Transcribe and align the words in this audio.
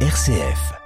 RCF. 0.00 0.85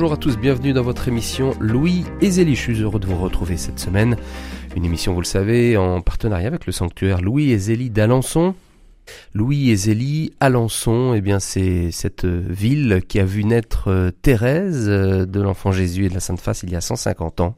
Bonjour 0.00 0.14
à 0.14 0.16
tous, 0.16 0.38
bienvenue 0.38 0.72
dans 0.72 0.82
votre 0.82 1.08
émission 1.08 1.54
Louis 1.60 2.06
et 2.22 2.30
Zélie. 2.30 2.56
Je 2.56 2.60
suis 2.62 2.80
heureux 2.80 2.98
de 2.98 3.06
vous 3.06 3.18
retrouver 3.18 3.58
cette 3.58 3.78
semaine. 3.78 4.16
Une 4.74 4.86
émission, 4.86 5.12
vous 5.12 5.20
le 5.20 5.26
savez, 5.26 5.76
en 5.76 6.00
partenariat 6.00 6.46
avec 6.46 6.64
le 6.64 6.72
sanctuaire 6.72 7.20
Louis 7.20 7.50
et 7.50 7.58
Zélie 7.58 7.90
d'Alençon. 7.90 8.54
Louis 9.34 9.70
et 9.70 9.76
Zélie, 9.76 10.32
Alençon, 10.40 11.14
eh 11.14 11.20
bien 11.20 11.40
c'est 11.40 11.90
cette 11.90 12.24
ville 12.24 13.02
qui 13.06 13.20
a 13.20 13.24
vu 13.24 13.44
naître 13.44 13.88
euh, 13.88 14.10
Thérèse 14.22 14.86
euh, 14.88 15.26
de 15.26 15.40
l'enfant 15.40 15.72
Jésus 15.72 16.06
et 16.06 16.08
de 16.08 16.14
la 16.14 16.20
Sainte 16.20 16.40
Face 16.40 16.62
il 16.62 16.70
y 16.70 16.76
a 16.76 16.80
150 16.80 17.40
ans. 17.40 17.54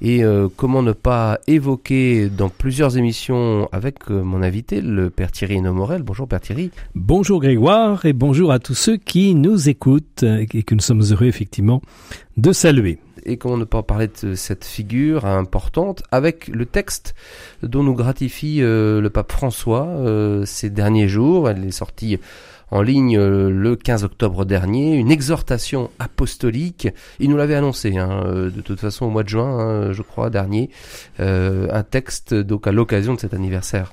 Et 0.00 0.24
euh, 0.24 0.48
comment 0.54 0.82
ne 0.82 0.92
pas 0.92 1.38
évoquer 1.46 2.28
dans 2.28 2.48
plusieurs 2.48 2.96
émissions 2.98 3.68
avec 3.72 4.10
euh, 4.10 4.22
mon 4.22 4.42
invité, 4.42 4.80
le 4.80 5.10
Père 5.10 5.32
Thierry 5.32 5.60
Nomorel. 5.60 6.02
Bonjour 6.02 6.28
Père 6.28 6.40
Thierry. 6.40 6.70
Bonjour 6.94 7.40
Grégoire 7.40 8.04
et 8.04 8.12
bonjour 8.12 8.52
à 8.52 8.58
tous 8.58 8.74
ceux 8.74 8.96
qui 8.96 9.34
nous 9.34 9.68
écoutent 9.68 10.22
et 10.22 10.62
que 10.62 10.74
nous 10.74 10.80
sommes 10.80 11.02
heureux 11.02 11.26
effectivement 11.26 11.82
de 12.36 12.52
saluer. 12.52 12.98
Et 13.26 13.36
comment 13.36 13.56
ne 13.56 13.64
pas 13.64 13.82
parler 13.82 14.08
de 14.22 14.34
cette 14.34 14.64
figure 14.64 15.26
importante 15.26 16.02
avec 16.10 16.48
le 16.48 16.64
texte 16.64 17.14
dont 17.62 17.82
nous 17.82 17.94
gratifie 17.94 18.62
euh, 18.62 19.00
le 19.00 19.10
pape 19.10 19.32
François 19.32 19.86
euh, 19.86 20.44
ces 20.46 20.70
derniers 20.70 21.08
jours. 21.08 21.50
Elle 21.50 21.64
est 21.64 21.72
sortie 21.72 22.18
en 22.70 22.82
ligne 22.82 23.18
euh, 23.18 23.50
le 23.50 23.76
15 23.76 24.04
octobre 24.04 24.44
dernier, 24.44 24.94
une 24.94 25.10
exhortation 25.10 25.90
apostolique. 25.98 26.88
Il 27.18 27.30
nous 27.30 27.36
l'avait 27.36 27.56
annoncé, 27.56 27.96
hein, 27.98 28.22
de 28.24 28.60
toute 28.60 28.80
façon 28.80 29.06
au 29.06 29.10
mois 29.10 29.24
de 29.24 29.28
juin, 29.28 29.58
hein, 29.58 29.92
je 29.92 30.02
crois, 30.02 30.30
dernier, 30.30 30.70
un 31.18 31.82
texte 31.82 32.34
donc 32.34 32.66
à 32.66 32.72
l'occasion 32.72 33.14
de 33.14 33.20
cet 33.20 33.34
anniversaire. 33.34 33.92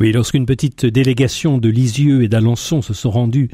Oui, 0.00 0.12
lorsqu'une 0.12 0.46
petite 0.46 0.86
délégation 0.86 1.58
de 1.58 1.68
Lisieux 1.68 2.22
et 2.22 2.28
d'Alençon 2.28 2.80
se 2.80 2.94
sont 2.94 3.10
rendus 3.10 3.50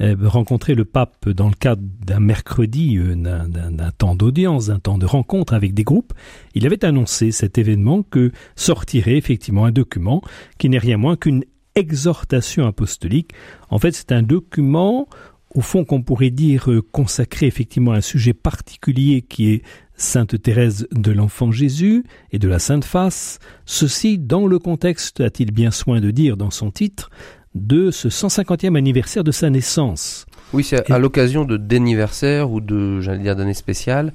euh, 0.00 0.14
rencontrer 0.22 0.76
le 0.76 0.84
pape 0.84 1.28
dans 1.28 1.48
le 1.48 1.54
cadre 1.54 1.82
d'un 2.06 2.20
mercredi, 2.20 2.96
euh, 2.98 3.16
d'un 3.16 3.90
temps 3.90 4.14
d'audience, 4.14 4.68
d'un 4.68 4.78
temps 4.78 4.96
de 4.96 5.06
rencontre 5.06 5.54
avec 5.54 5.74
des 5.74 5.82
groupes, 5.82 6.12
il 6.54 6.66
avait 6.66 6.84
annoncé 6.84 7.32
cet 7.32 7.58
événement 7.58 8.04
que 8.04 8.30
sortirait 8.54 9.16
effectivement 9.16 9.64
un 9.64 9.72
document 9.72 10.22
qui 10.58 10.68
n'est 10.68 10.78
rien 10.78 10.98
moins 10.98 11.16
qu'une 11.16 11.42
exhortation 11.74 12.64
apostolique. 12.64 13.32
En 13.68 13.80
fait, 13.80 13.90
c'est 13.90 14.12
un 14.12 14.22
document 14.22 15.08
au 15.52 15.62
fond 15.62 15.84
qu'on 15.84 16.02
pourrait 16.02 16.30
dire 16.30 16.70
euh, 16.70 16.80
consacré 16.80 17.46
effectivement 17.46 17.90
à 17.90 17.96
un 17.96 18.02
sujet 18.02 18.34
particulier 18.34 19.22
qui 19.22 19.50
est 19.50 19.62
Sainte 19.98 20.40
Thérèse 20.40 20.86
de 20.92 21.10
l'Enfant 21.12 21.50
Jésus 21.52 22.04
et 22.32 22.38
de 22.38 22.48
la 22.48 22.60
Sainte 22.60 22.84
Face, 22.84 23.40
ceci 23.66 24.16
dans 24.16 24.46
le 24.46 24.58
contexte, 24.58 25.20
a-t-il 25.20 25.50
bien 25.52 25.70
soin 25.72 26.00
de 26.00 26.10
dire 26.12 26.36
dans 26.36 26.50
son 26.50 26.70
titre, 26.70 27.10
de 27.56 27.90
ce 27.90 28.08
150e 28.08 28.76
anniversaire 28.76 29.24
de 29.24 29.32
sa 29.32 29.50
naissance. 29.50 30.24
Oui, 30.52 30.62
c'est 30.62 30.88
Et- 30.88 30.92
à 30.92 30.98
l'occasion 30.98 31.44
de 31.44 31.56
d'anniversaire 31.56 32.50
ou 32.50 32.60
de, 32.60 33.00
j'allais 33.00 33.22
dire, 33.24 33.34
d'année 33.36 33.54
spéciale 33.54 34.12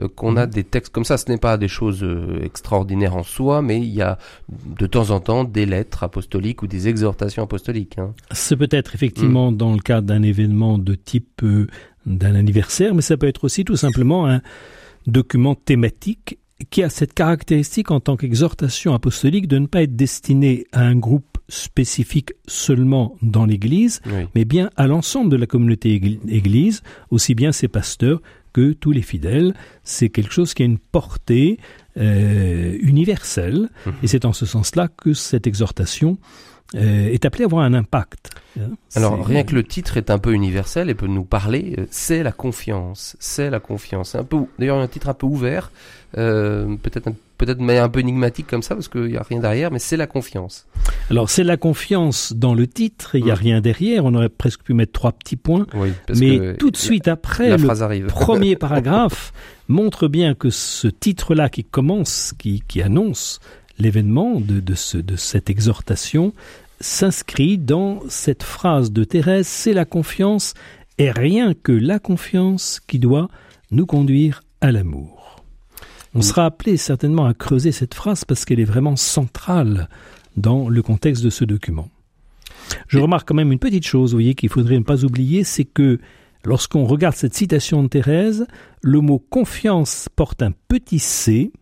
euh, 0.00 0.08
qu'on 0.08 0.36
a 0.36 0.46
Mhm. 0.46 0.52
des 0.52 0.64
textes 0.64 0.92
comme 0.92 1.04
ça. 1.04 1.16
Ce 1.18 1.30
n'est 1.30 1.36
pas 1.38 1.58
des 1.58 1.68
choses 1.68 2.02
euh, 2.02 2.40
extraordinaires 2.42 3.14
en 3.16 3.22
soi, 3.22 3.60
mais 3.62 3.78
il 3.78 3.92
y 3.94 4.02
a 4.02 4.18
de 4.78 4.86
temps 4.86 5.10
en 5.10 5.20
temps 5.20 5.44
des 5.44 5.66
lettres 5.66 6.02
apostoliques 6.02 6.62
ou 6.62 6.66
des 6.66 6.88
exhortations 6.88 7.42
apostoliques. 7.42 7.98
hein. 7.98 8.14
C'est 8.32 8.56
peut-être 8.56 8.94
effectivement 8.94 9.52
dans 9.52 9.72
le 9.74 9.80
cadre 9.80 10.06
d'un 10.06 10.22
événement 10.22 10.78
de 10.78 10.94
type 10.94 11.42
euh, 11.44 11.66
d'un 12.06 12.34
anniversaire, 12.34 12.94
mais 12.94 13.02
ça 13.02 13.16
peut 13.16 13.28
être 13.28 13.44
aussi 13.44 13.64
tout 13.64 13.76
simplement 13.76 14.26
un 14.28 14.40
document 15.06 15.54
thématique 15.54 16.38
qui 16.70 16.82
a 16.82 16.88
cette 16.88 17.12
caractéristique 17.12 17.90
en 17.90 18.00
tant 18.00 18.16
qu'exhortation 18.16 18.94
apostolique 18.94 19.46
de 19.46 19.58
ne 19.58 19.66
pas 19.66 19.82
être 19.82 19.94
destiné 19.94 20.66
à 20.72 20.80
un 20.82 20.96
groupe 20.96 21.38
spécifique 21.48 22.32
seulement 22.48 23.14
dans 23.22 23.44
l'Église, 23.44 24.00
Oui. 24.06 24.24
mais 24.34 24.44
bien 24.44 24.70
à 24.76 24.86
l'ensemble 24.86 25.30
de 25.30 25.36
la 25.36 25.46
communauté 25.46 25.98
égl- 26.00 26.18
Église, 26.28 26.82
aussi 27.10 27.34
bien 27.34 27.52
ses 27.52 27.68
pasteurs 27.68 28.20
que 28.54 28.72
tous 28.72 28.90
les 28.90 29.02
fidèles. 29.02 29.54
C'est 29.84 30.08
quelque 30.08 30.32
chose 30.32 30.54
qui 30.54 30.62
a 30.62 30.66
une 30.66 30.78
portée 30.78 31.58
euh, 31.98 32.76
universelle, 32.80 33.68
Mhm. 33.86 33.92
et 34.02 34.06
c'est 34.06 34.24
en 34.24 34.32
ce 34.32 34.44
sens-là 34.44 34.88
que 34.88 35.12
cette 35.14 35.46
exhortation 35.46 36.18
est 36.74 37.24
appelée 37.24 37.44
à 37.44 37.46
avoir 37.46 37.64
un 37.64 37.74
impact. 37.74 38.30
Hein, 38.58 38.70
Alors 38.94 39.24
rien 39.24 39.44
que 39.44 39.54
le 39.54 39.62
titre 39.62 39.96
est 39.96 40.10
un 40.10 40.18
peu 40.18 40.32
universel 40.32 40.90
et 40.90 40.94
peut 40.94 41.06
nous 41.06 41.24
parler. 41.24 41.74
euh, 41.78 41.86
C'est 41.90 42.22
la 42.22 42.32
confiance. 42.32 43.16
C'est 43.20 43.50
la 43.50 43.60
confiance. 43.60 44.14
Un 44.14 44.24
peu, 44.24 44.38
d'ailleurs, 44.58 44.78
un 44.78 44.88
titre 44.88 45.08
un 45.08 45.14
peu 45.14 45.26
ouvert, 45.26 45.70
euh, 46.18 46.74
peut-être, 46.82 47.08
un- 47.08 47.14
peut-être 47.38 47.60
mais 47.60 47.78
un 47.78 47.88
peu 47.88 48.00
énigmatique 48.00 48.46
comme 48.46 48.62
ça 48.62 48.74
parce 48.74 48.88
qu'il 48.88 49.10
y 49.10 49.16
a 49.16 49.22
rien 49.22 49.40
derrière, 49.40 49.70
mais 49.70 49.78
c'est 49.78 49.96
la 49.96 50.06
confiance. 50.06 50.66
Alors 51.10 51.28
c'est 51.30 51.44
la 51.44 51.56
confiance 51.56 52.32
dans 52.32 52.54
le 52.54 52.66
titre, 52.66 53.14
il 53.14 53.24
n'y 53.24 53.30
a 53.30 53.34
Mhm. 53.34 53.40
rien 53.40 53.60
derrière, 53.60 54.04
on 54.04 54.14
aurait 54.14 54.28
presque 54.30 54.62
pu 54.62 54.72
mettre 54.74 54.92
trois 54.92 55.12
petits 55.12 55.36
points, 55.36 55.66
Oui. 55.74 55.92
Parce 56.06 56.18
mais 56.18 56.38
que 56.38 56.52
tout 56.56 56.70
de 56.70 56.76
la- 56.76 56.82
suite 56.82 57.08
après, 57.08 57.50
la 57.50 57.56
le 57.58 57.82
arrive. 57.82 58.06
premier 58.06 58.56
paragraphe 58.56 59.32
montre 59.68 60.08
bien 60.08 60.34
que 60.34 60.48
ce 60.50 60.88
titre-là 60.88 61.48
qui 61.48 61.64
commence, 61.64 62.32
qui, 62.38 62.62
qui 62.66 62.80
annonce 62.82 63.38
l'événement 63.78 64.40
de, 64.40 64.60
de, 64.60 64.74
ce, 64.74 64.98
de 64.98 65.16
cette 65.16 65.50
exhortation, 65.50 66.32
s'inscrit 66.80 67.58
dans 67.58 68.02
cette 68.08 68.42
phrase 68.42 68.92
de 68.92 69.04
Thérèse, 69.04 69.46
c'est 69.46 69.72
la 69.72 69.84
confiance, 69.84 70.54
et 70.98 71.10
rien 71.10 71.54
que 71.54 71.72
la 71.72 71.98
confiance 71.98 72.80
qui 72.86 72.98
doit 72.98 73.28
nous 73.70 73.86
conduire 73.86 74.42
à 74.60 74.72
l'amour. 74.72 75.42
On 76.14 76.22
sera 76.22 76.46
appelé 76.46 76.78
certainement 76.78 77.26
à 77.26 77.34
creuser 77.34 77.72
cette 77.72 77.92
phrase 77.92 78.24
parce 78.24 78.46
qu'elle 78.46 78.60
est 78.60 78.64
vraiment 78.64 78.96
centrale 78.96 79.90
dans 80.38 80.70
le 80.70 80.80
contexte 80.80 81.22
de 81.22 81.28
ce 81.28 81.44
document. 81.44 81.90
Je 82.88 82.98
remarque 82.98 83.28
quand 83.28 83.34
même 83.34 83.52
une 83.52 83.58
petite 83.58 83.86
chose, 83.86 84.12
vous 84.12 84.16
voyez, 84.16 84.34
qu'il 84.34 84.48
faudrait 84.48 84.78
ne 84.78 84.84
pas 84.84 85.04
oublier, 85.04 85.44
c'est 85.44 85.64
que 85.64 85.98
lorsqu'on 86.42 86.86
regarde 86.86 87.14
cette 87.14 87.34
citation 87.34 87.82
de 87.82 87.88
Thérèse, 87.88 88.46
le 88.80 89.00
mot 89.00 89.18
confiance 89.18 90.08
porte 90.16 90.42
un 90.42 90.52
petit 90.68 90.98
c, 90.98 91.52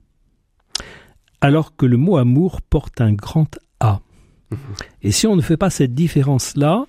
alors 1.45 1.77
que 1.77 1.85
le 1.85 1.97
mot 1.99 2.17
amour 2.17 2.63
porte 2.63 3.01
un 3.01 3.13
grand 3.13 3.59
A. 3.81 4.01
Mhm. 4.51 4.59
Et 5.03 5.13
si 5.13 5.27
on 5.27 5.37
ne 5.37 5.43
fait 5.43 5.57
pas 5.59 5.69
cette 5.69 5.95
différence-là, 5.95 6.87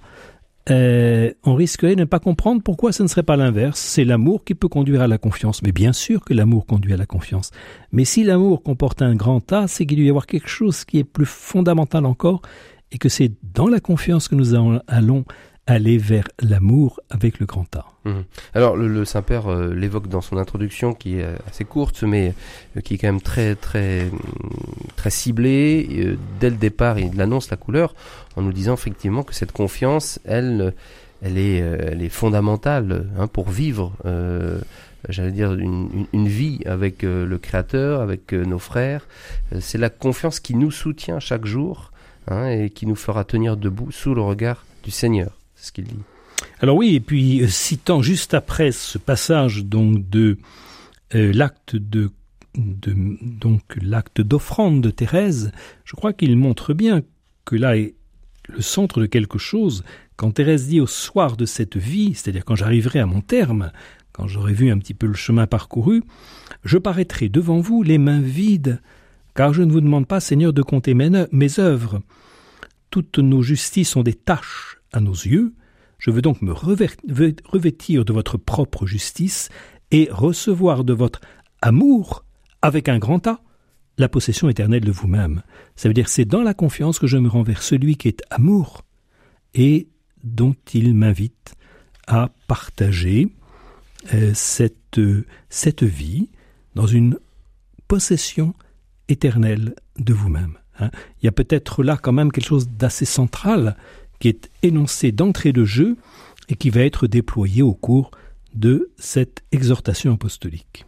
euh, 0.70 1.32
on 1.44 1.56
risquerait 1.56 1.96
de 1.96 2.00
ne 2.02 2.06
pas 2.06 2.20
comprendre 2.20 2.62
pourquoi 2.64 2.92
ce 2.94 3.04
ne 3.04 3.08
serait 3.08 3.24
pas 3.24 3.36
l'inverse. 3.36 3.80
C'est 3.80 4.06
l'amour 4.06 4.44
qui 4.46 4.56
peut 4.56 4.70
conduire 4.70 5.02
à 5.02 5.08
la 5.08 5.18
confiance. 5.18 5.62
Mais 5.62 5.74
bien 5.74 5.94
sûr 5.94 6.24
que 6.24 6.34
l'amour 6.34 6.66
conduit 6.66 6.94
à 6.94 6.98
la 6.98 7.06
confiance. 7.06 7.52
Mais 7.92 8.06
si 8.06 8.24
l'amour 8.24 8.64
comporte 8.64 9.02
un 9.02 9.14
grand 9.16 9.52
A, 9.52 9.68
c'est 9.68 9.86
qu'il 9.86 9.98
doit 9.98 10.06
y 10.06 10.10
avoir 10.10 10.26
quelque 10.26 10.48
chose 10.50 10.86
qui 10.86 11.00
est 11.00 11.04
plus 11.04 11.26
fondamental 11.28 12.06
encore, 12.06 12.42
et 12.92 12.98
que 12.98 13.10
c'est 13.10 13.32
dans 13.54 13.68
la 13.68 13.82
confiance 13.82 14.28
que 14.30 14.36
nous 14.36 14.54
allons- 14.54 14.82
allons 14.88 15.26
aller 15.68 15.98
vers 15.98 16.28
l'amour 16.42 17.00
avec 17.10 17.40
le 17.40 17.46
grand 17.46 17.76
A. 17.76 17.86
Mhm. 18.06 18.24
Alors 18.54 18.78
le, 18.78 19.04
Saint-Père 19.04 19.48
euh, 19.48 19.74
l'évoque 19.74 20.08
dans 20.08 20.22
son 20.22 20.38
introduction 20.38 20.94
qui 20.94 21.20
est 21.20 21.24
euh, 21.24 21.36
assez 21.48 21.66
courte 21.66 22.04
mais 22.04 22.36
euh, 22.78 22.82
qui 22.82 22.94
est 22.94 22.98
quand 23.00 23.08
même 23.08 23.22
très 23.22 23.56
très 23.56 24.04
hum, 24.04 24.20
très 24.96 25.10
ciblée. 25.10 26.18
Dès 26.40 26.52
le 26.52 26.58
départ, 26.58 27.00
il 27.00 27.20
annonce 27.20 27.50
la 27.50 27.58
couleur 27.58 27.96
en 28.36 28.44
nous 28.44 28.54
disant 28.54 28.76
effectivement 28.76 29.24
que 29.24 29.34
cette 29.34 29.52
confiance, 29.52 30.20
elle, 30.26 30.74
elle 31.24 31.38
est, 31.38 32.10
fondamentale 32.10 33.08
hein, 33.18 33.28
pour 33.28 33.50
vivre. 33.50 33.94
J'allais 35.08 35.32
dire 35.32 35.54
une, 35.54 36.08
une- 36.14 36.28
vie 36.28 36.60
avec 36.66 37.04
le 37.04 37.38
Créateur, 37.38 38.02
avec 38.02 38.34
nos 38.34 38.60
frères. 38.60 39.08
C'est 39.60 39.78
la 39.78 39.90
confiance 39.90 40.40
qui 40.40 40.56
nous 40.56 40.72
soutient 40.72 41.20
chaque 41.20 41.46
jour 41.46 41.92
hein, 42.28 42.50
et 42.50 42.70
qui 42.70 42.86
nous 42.88 42.96
fera 42.96 43.24
tenir 43.24 43.56
debout 43.56 43.92
sous 43.92 44.14
le 44.16 44.22
regard 44.22 44.66
du 44.84 44.92
Seigneur. 44.92 45.38
Alors 46.60 46.78
oui, 46.78 46.96
et 46.96 47.00
puis 47.00 47.42
euh, 47.42 47.48
citant 47.48 48.02
juste 48.02 48.34
après 48.34 48.72
ce 48.72 48.98
passage 48.98 49.66
donc 49.66 50.10
de 50.10 50.38
euh, 51.14 51.32
l'acte 51.34 51.76
donc 52.56 53.62
l'acte 53.82 54.22
d'offrande 54.22 54.82
de 54.82 54.90
Thérèse, 54.90 55.52
je 55.84 55.96
crois 55.96 56.14
qu'il 56.14 56.38
montre 56.38 56.74
bien 56.74 57.02
que 57.44 57.56
là 57.56 57.78
est 57.78 57.96
le 58.48 58.62
centre 58.62 59.02
de 59.02 59.06
quelque 59.06 59.38
chose. 59.38 59.84
Quand 60.16 60.32
Thérèse 60.32 60.68
dit 60.68 60.80
au 60.80 60.88
soir 60.88 61.36
de 61.36 61.46
cette 61.46 61.78
vie, 61.78 62.14
c'est-à-dire 62.14 62.46
quand 62.46 62.56
j'arriverai 62.56 63.00
à 63.00 63.06
mon 63.06 63.22
terme, 63.22 63.72
quand 64.14 64.28
j'aurai 64.28 64.54
vu 64.54 64.72
un 64.72 64.78
petit 64.78 64.94
peu 64.94 65.08
le 65.08 65.14
chemin 65.14 65.48
parcouru, 65.48 66.04
je 66.64 66.78
paraîtrai 66.78 67.28
devant 67.28 67.60
vous 67.60 67.84
les 67.84 67.98
mains 67.98 68.22
vides, 68.22 68.82
car 69.36 69.54
je 69.54 69.64
ne 69.64 69.72
vous 69.72 69.82
demande 69.82 70.08
pas, 70.08 70.22
Seigneur, 70.22 70.54
de 70.54 70.62
compter 70.62 70.94
mes, 70.94 71.28
mes 71.32 71.60
œuvres. 71.60 72.02
Toutes 72.92 73.20
nos 73.20 73.42
justices 73.42 73.90
sont 73.90 74.04
des 74.04 74.14
tâches 74.14 74.80
à 74.96 75.00
nos 75.00 75.14
yeux. 75.14 75.54
Je 75.98 76.12
veux 76.12 76.22
donc 76.22 76.42
me 76.42 76.52
revêtir 76.52 78.06
de 78.06 78.14
votre 78.14 78.38
propre 78.38 78.86
justice 78.86 79.50
et 79.92 80.08
recevoir 80.12 80.84
de 80.84 80.94
votre 80.94 81.22
amour 81.62 82.26
avec 82.62 82.90
un 82.90 83.00
grand 83.00 83.26
A, 83.28 83.42
la 83.98 84.10
possession 84.10 84.50
éternelle 84.50 84.84
de 84.84 84.92
vous-même. 84.92 85.42
Ça 85.76 85.88
veut 85.88 85.94
dire 85.94 86.10
c'est 86.10 86.26
dans 86.26 86.42
la 86.42 86.54
confiance 86.54 87.00
que 87.00 87.08
je 87.08 87.18
me 87.18 87.30
rends 87.30 87.44
vers 87.44 87.62
celui 87.62 87.96
qui 87.96 88.08
est 88.08 88.22
amour 88.30 88.84
et 89.54 89.88
dont 90.24 90.56
il 90.74 90.94
m'invite 90.96 91.56
à 92.08 92.30
partager 92.48 93.30
euh, 94.14 94.32
cette, 94.34 95.00
cette 95.50 95.84
vie 95.84 96.30
dans 96.76 96.88
une 96.88 97.18
possession 97.88 98.54
éternelle 99.08 99.76
de 99.98 100.14
vous-même. 100.14 100.58
Hein. 100.80 100.90
Il 101.22 101.26
y 101.26 101.30
a 101.30 101.32
peut-être 101.32 101.84
là 101.84 101.98
quand 101.98 102.12
même 102.12 102.32
quelque 102.32 102.48
chose 102.48 102.68
d'assez 102.68 103.06
central 103.06 103.78
qui 104.20 104.30
est 104.30 104.50
énoncé 104.64 105.12
d'entrée 105.12 105.54
de 105.54 105.66
jeu 105.66 105.98
et 106.50 106.56
qui 106.56 106.70
va 106.70 106.82
être 106.82 107.08
déployé 107.08 107.62
au 107.62 107.74
cours 107.74 108.12
de 108.54 108.90
cette 108.98 109.44
exhortation 109.52 110.14
apostolique. 110.14 110.86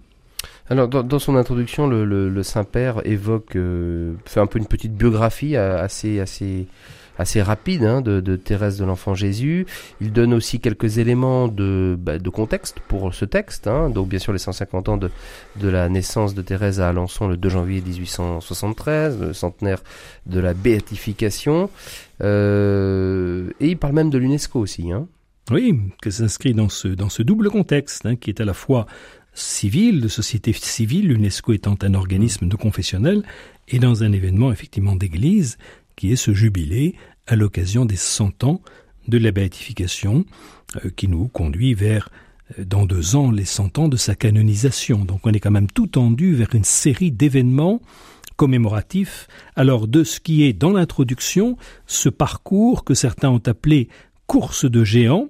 Alors, 0.70 0.88
dans, 0.88 1.20
son 1.20 1.36
introduction, 1.36 1.88
le, 1.88 2.44
Saint-Père 2.44 3.02
évoque, 3.06 3.56
euh, 3.56 4.16
fait 4.26 4.42
un 4.42 4.48
peu 4.48 4.60
une 4.60 4.66
petite 4.66 4.94
biographie 4.94 5.56
euh, 5.56 5.82
assez, 5.82 6.20
assez, 6.20 6.68
assez 7.18 7.42
rapide 7.42 7.84
hein, 7.84 8.02
de, 8.02 8.36
Thérèse 8.36 8.78
de 8.78 8.86
l'Enfant 8.86 9.16
Jésus. 9.16 9.66
Il 10.02 10.12
donne 10.12 10.34
aussi 10.34 10.60
quelques 10.60 10.98
éléments 10.98 11.48
de, 11.48 11.98
bah, 12.00 12.20
contexte 12.20 12.80
pour 12.88 13.14
ce 13.14 13.26
texte. 13.26 13.68
Hein. 13.68 13.90
donc, 13.90 14.08
bien 14.10 14.20
sûr, 14.20 14.34
les 14.34 14.40
150 14.40 14.90
ans 14.90 14.98
de, 14.98 15.10
la 15.62 15.90
naissance 15.90 16.34
de 16.34 16.42
Thérèse 16.42 16.80
à 16.80 16.90
Alençon 16.90 17.28
le 17.28 17.38
2 17.38 17.50
janvier 17.50 17.82
1873, 17.82 19.20
le 19.20 19.34
centenaire 19.34 19.82
de 20.26 20.40
la 20.40 20.54
béatification. 20.54 21.70
Euh, 22.22 23.50
et 23.60 23.70
il 23.70 23.78
parle 23.78 23.94
même 23.94 24.10
de 24.10 24.18
l'UNESCO 24.18 24.60
aussi. 24.60 24.92
Hein. 24.92 25.08
Oui, 25.52 25.80
que 26.02 26.10
s'inscrit 26.10 26.54
dans 26.54 26.70
ce, 26.70 27.22
double 27.22 27.50
contexte, 27.50 28.20
qui 28.20 28.30
est 28.30 28.42
à 28.42 28.46
la 28.46 28.54
fois 28.54 28.86
civil, 29.34 30.02
de 30.02 30.08
société 30.08 30.52
civile, 30.52 31.08
l'UNESCO 31.08 31.54
étant 31.54 31.76
un 31.82 31.94
organisme 31.94 32.48
de 32.48 32.56
confessionnel, 32.56 33.24
et 33.70 33.80
dans 33.80 34.04
un 34.04 34.12
événement 34.12 34.52
effectivement 34.52 34.96
d'église, 34.96 35.58
qui 35.98 36.14
est 36.14 36.16
ce 36.16 36.34
jubilé 36.34 36.96
à 37.26 37.36
l'occasion 37.36 37.84
des 37.84 37.98
100 37.98 38.46
ans 38.46 38.62
de 39.10 39.18
la 39.18 39.32
béatification, 39.32 40.26
euh, 40.86 40.90
qui 40.96 41.10
nous 41.10 41.28
conduit 41.28 41.74
vers, 41.74 42.10
euh, 42.58 42.64
dans 42.64 42.86
deux 42.86 43.18
ans, 43.18 43.32
les 43.32 43.46
100 43.46 43.78
ans 43.80 43.90
de 43.90 43.98
sa 43.98 44.16
canonisation. 44.16 45.04
Donc 45.04 45.22
on 45.26 45.34
est 45.34 45.42
quand 45.42 45.52
même 45.52 45.70
tout 45.70 45.88
tendu 45.88 46.34
vers 46.34 46.56
une 46.56 46.64
série 46.64 47.12
d'événements 47.12 47.82
commémoratifs, 48.38 49.28
alors 49.56 49.88
de 49.88 50.04
ce 50.04 50.20
qui 50.20 50.44
est 50.44 50.54
dans 50.54 50.72
l'introduction, 50.72 51.58
ce 51.88 52.08
parcours 52.08 52.84
que 52.84 52.94
certains 52.94 53.30
ont 53.30 53.42
appelé 53.46 53.90
course 54.28 54.70
de 54.70 54.84
géants, 54.84 55.30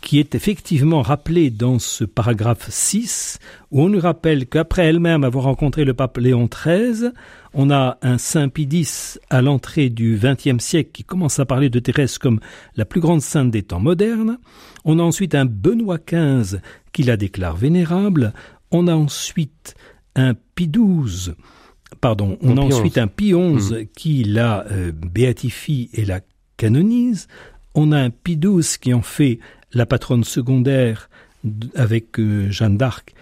qui 0.00 0.18
est 0.18 0.34
effectivement 0.34 1.02
rappelé 1.02 1.50
dans 1.50 1.78
ce 1.78 2.04
paragraphe 2.04 2.68
6, 2.68 3.38
où 3.70 3.82
on 3.82 3.88
nous 3.88 4.00
rappelle 4.00 4.46
qu'après 4.46 4.86
elle-même 4.86 5.24
avoir 5.24 5.44
rencontré 5.44 5.84
le 5.84 5.94
pape 5.94 6.18
Léon 6.18 6.48
XIII, 6.48 7.10
on 7.52 7.70
a 7.70 7.98
un 8.02 8.18
Saint 8.18 8.48
Pie 8.48 8.86
à 9.30 9.42
l'entrée 9.42 9.88
du 9.90 10.18
XXe 10.20 10.62
siècle 10.62 10.90
qui 10.92 11.04
commence 11.04 11.38
à 11.38 11.44
parler 11.44 11.70
de 11.70 11.78
Thérèse 11.78 12.18
comme 12.18 12.40
la 12.76 12.84
plus 12.84 13.00
grande 13.00 13.22
sainte 13.22 13.50
des 13.50 13.62
temps 13.62 13.80
modernes. 13.80 14.38
On 14.84 14.98
a 14.98 15.02
ensuite 15.02 15.34
un 15.34 15.44
Benoît 15.44 15.98
XV 15.98 16.58
qui 16.92 17.04
la 17.04 17.16
déclare 17.16 17.56
vénérable. 17.56 18.32
On 18.72 18.88
a 18.88 18.94
ensuite 18.94 19.76
un 20.16 20.34
Pie 20.54 20.68
XII, 20.68 21.32
pardon, 22.00 22.38
on 22.42 22.56
a 22.56 22.60
ensuite 22.60 22.98
un 22.98 23.06
Pie 23.06 23.32
XI 23.32 23.36
hmm. 23.36 23.86
qui 23.96 24.24
la 24.24 24.64
euh, 24.70 24.92
béatifie 24.92 25.90
et 25.92 26.04
la 26.04 26.20
canonise. 26.56 27.28
On 27.74 27.92
a 27.92 27.98
un 27.98 28.10
XII 28.10 28.78
qui 28.80 28.94
en 28.94 29.02
fait 29.02 29.38
la 29.72 29.86
patronne 29.86 30.24
secondaire 30.24 31.10
avec 31.74 32.18
euh, 32.18 32.50
Jeanne 32.50 32.76
d'Arc 32.76 33.14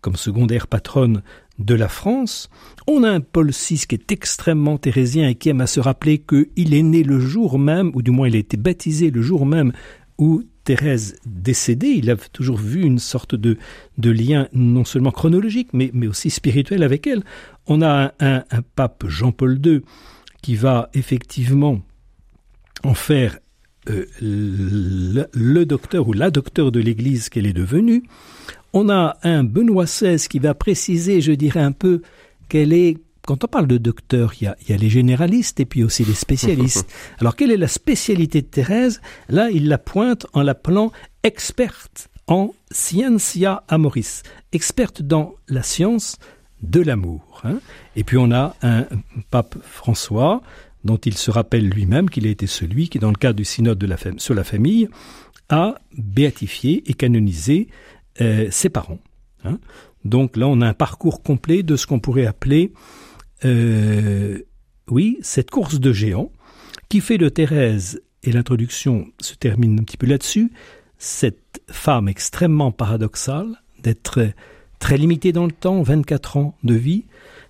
comme 0.00 0.16
secondaire 0.16 0.66
patronne 0.66 1.22
de 1.58 1.74
la 1.74 1.88
France. 1.88 2.50
On 2.86 3.02
a 3.02 3.10
un 3.10 3.20
Paul 3.20 3.50
VI 3.50 3.84
qui 3.88 3.94
est 3.94 4.12
extrêmement 4.12 4.78
thérésien 4.78 5.28
et 5.28 5.34
qui 5.34 5.48
aime 5.48 5.60
à 5.60 5.66
se 5.66 5.80
rappeler 5.80 6.18
qu'il 6.18 6.74
est 6.74 6.82
né 6.82 7.02
le 7.02 7.18
jour 7.18 7.58
même, 7.58 7.90
ou 7.94 8.02
du 8.02 8.10
moins 8.10 8.28
il 8.28 8.36
a 8.36 8.38
été 8.38 8.56
baptisé 8.56 9.10
le 9.10 9.22
jour 9.22 9.44
même 9.46 9.72
où 10.18 10.42
Thérèse 10.64 11.16
décédée. 11.24 11.88
Il 11.88 12.10
a 12.10 12.16
toujours 12.16 12.58
vu 12.58 12.82
une 12.82 12.98
sorte 12.98 13.34
de, 13.34 13.56
lien 13.96 14.48
non 14.52 14.84
seulement 14.84 15.10
chronologique, 15.10 15.70
mais, 15.72 15.90
aussi 16.06 16.30
spirituel 16.30 16.82
avec 16.82 17.06
elle. 17.06 17.24
On 17.66 17.80
a 17.80 18.12
un 18.20 18.42
pape 18.76 19.04
Jean-Paul 19.08 19.58
II 19.64 19.80
qui 20.42 20.56
va 20.56 20.90
effectivement 20.92 21.80
en 22.84 22.94
faire 22.94 23.38
euh, 23.90 24.06
le, 24.20 25.64
docteur 25.64 26.08
ou 26.08 26.12
la 26.12 26.30
docteur 26.30 26.72
de 26.72 26.80
l'Église 26.80 27.28
qu'elle 27.28 27.46
est 27.46 27.52
devenue. 27.52 28.02
On 28.72 28.88
a 28.88 29.16
un 29.22 29.44
Benoît 29.44 29.84
XVI 29.84 30.18
qui 30.28 30.38
va 30.38 30.54
préciser, 30.54 31.20
je 31.20 31.32
dirais 31.32 31.60
un 31.60 31.72
peu, 31.72 32.02
qu'elle 32.48 32.72
est 32.72 32.98
quand 33.26 33.44
on 33.44 33.46
parle 33.46 33.66
de 33.66 33.76
docteur, 33.76 34.32
il 34.40 34.44
y, 34.44 34.46
a, 34.46 34.56
il 34.62 34.70
y, 34.70 34.72
a, 34.72 34.78
les 34.78 34.88
généralistes 34.88 35.60
et 35.60 35.66
puis 35.66 35.84
aussi 35.84 36.02
les 36.02 36.14
spécialistes. 36.14 36.90
Alors, 37.18 37.36
quelle 37.36 37.50
est 37.50 37.58
la 37.58 37.68
spécialité 37.68 38.40
de 38.40 38.46
Thérèse? 38.46 39.02
Là, 39.28 39.50
il 39.50 39.68
la 39.68 39.76
pointe 39.76 40.26
en 40.32 40.42
l'appelant 40.42 40.92
experte 41.24 42.08
en 42.26 42.54
scientia 42.70 43.64
amoris, 43.68 44.22
experte 44.52 45.02
dans 45.02 45.34
la 45.46 45.62
science 45.62 46.16
de 46.62 46.80
l'amour. 46.80 47.42
Hein. 47.44 47.58
Et 47.96 48.04
puis, 48.04 48.16
on 48.16 48.32
a 48.32 48.56
un 48.62 48.86
pape 49.30 49.56
François 49.62 50.40
dont 50.84 50.96
il 50.96 51.16
se 51.16 51.30
rappelle 51.30 51.68
lui-même 51.68 52.08
qu'il 52.08 52.26
a 52.26 52.30
été 52.30 52.46
celui 52.46 52.88
qui, 52.88 52.98
dans 52.98 53.10
le 53.10 53.16
cadre 53.16 53.36
du 53.36 53.44
synode 53.44 53.84
sur 54.18 54.34
la 54.34 54.44
famille, 54.44 54.88
a 55.48 55.76
béatifié 55.96 56.82
et 56.86 56.94
canonisé 56.94 57.68
euh, 58.20 58.48
ses 58.50 58.68
parents. 58.68 59.00
Hein. 59.44 59.58
Donc 60.04 60.36
là, 60.36 60.46
on 60.46 60.60
a 60.60 60.68
un 60.68 60.74
parcours 60.74 61.22
complet 61.22 61.62
de 61.62 61.76
ce 61.76 61.86
qu'on 61.86 62.00
pourrait 62.00 62.26
appeler, 62.26 62.72
euh, 63.44 64.38
oui, 64.88 65.18
cette 65.22 65.50
course 65.50 65.80
de 65.80 65.92
géants 65.92 66.32
qui 66.88 67.00
fait 67.00 67.18
de 67.18 67.28
Thérèse, 67.28 68.00
et 68.22 68.32
l'introduction 68.32 69.06
se 69.20 69.34
termine 69.34 69.78
un 69.78 69.82
petit 69.82 69.96
peu 69.96 70.06
là-dessus, 70.06 70.50
cette 70.98 71.62
femme 71.70 72.08
extrêmement 72.08 72.72
paradoxale, 72.72 73.62
d'être 73.82 74.32
très 74.78 74.96
limitée 74.96 75.32
dans 75.32 75.46
le 75.46 75.52
temps, 75.52 75.82
24 75.82 76.36
ans 76.36 76.56
de 76.64 76.74
vie, 76.74 77.04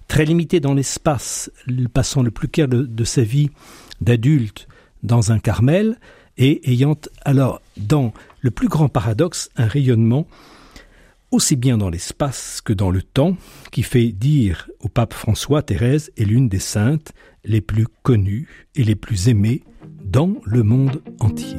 très 0.08 0.24
limité 0.24 0.58
dans 0.58 0.74
l'espace, 0.74 1.50
passant 1.92 2.22
le 2.22 2.30
plus 2.30 2.48
clair 2.48 2.66
de, 2.66 3.04
sa 3.04 3.22
vie 3.22 3.50
d'adulte 4.00 4.66
dans 5.02 5.30
un 5.30 5.38
Carmel, 5.38 5.98
et 6.38 6.70
ayant 6.70 6.96
alors 7.24 7.60
dans 7.76 8.12
le 8.40 8.50
plus 8.50 8.68
grand 8.68 8.88
paradoxe 8.88 9.50
un 9.56 9.66
rayonnement 9.66 10.26
aussi 11.30 11.56
bien 11.56 11.76
dans 11.76 11.90
l'espace 11.90 12.60
que 12.64 12.72
dans 12.72 12.90
le 12.90 13.02
temps, 13.02 13.36
qui 13.70 13.82
fait 13.82 14.12
dire 14.12 14.70
au 14.80 14.88
pape 14.88 15.12
François 15.12 15.62
Thérèse 15.62 16.10
est 16.16 16.24
l'une 16.24 16.48
des 16.48 16.58
saintes 16.58 17.12
les 17.44 17.60
plus 17.60 17.86
connues 18.02 18.66
et 18.74 18.84
les 18.84 18.94
plus 18.94 19.28
aimées 19.28 19.62
dans 20.04 20.36
le 20.44 20.62
monde 20.62 21.02
entier. 21.20 21.58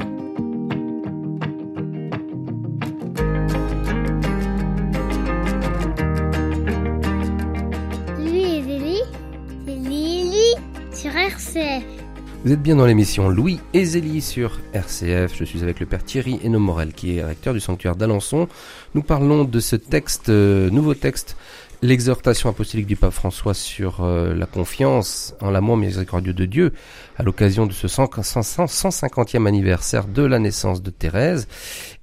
Vous 12.45 12.53
êtes 12.53 12.61
bien 12.61 12.77
dans 12.77 12.85
l'émission 12.85 13.27
Louis 13.27 13.59
et 13.73 13.83
Zélie 13.83 14.21
sur 14.21 14.61
RCF. 14.71 15.35
Je 15.35 15.43
suis 15.43 15.61
avec 15.61 15.81
le 15.81 15.85
père 15.85 16.05
Thierry 16.05 16.39
Hénomorel 16.41 16.93
qui 16.93 17.17
est 17.17 17.23
recteur 17.23 17.53
du 17.53 17.59
sanctuaire 17.59 17.97
d'Alençon. 17.97 18.47
Nous 18.95 19.03
parlons 19.03 19.43
de 19.43 19.59
ce 19.59 19.75
texte, 19.75 20.29
euh, 20.29 20.69
nouveau 20.69 20.93
texte 20.93 21.35
l'exhortation 21.81 22.49
apostolique 22.49 22.87
du 22.87 22.95
pape 22.95 23.13
François 23.13 23.53
sur 23.53 24.03
euh, 24.03 24.33
la 24.33 24.45
confiance 24.45 25.33
en 25.41 25.49
l'amour 25.49 25.77
miséricordieux 25.77 26.33
de 26.33 26.45
Dieu 26.45 26.73
à 27.17 27.23
l'occasion 27.23 27.65
de 27.65 27.73
ce 27.73 27.87
150e 27.87 29.47
anniversaire 29.47 30.05
de 30.05 30.23
la 30.23 30.39
naissance 30.39 30.81
de 30.81 30.89
Thérèse. 30.89 31.47